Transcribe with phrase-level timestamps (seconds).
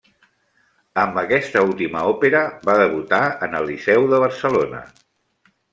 [1.01, 4.87] Amb aquesta última òpera va debutar en el Liceu de Barcelona.